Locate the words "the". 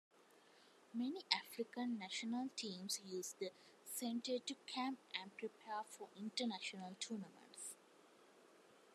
3.39-3.51